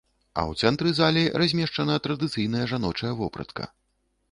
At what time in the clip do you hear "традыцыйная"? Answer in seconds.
2.07-2.65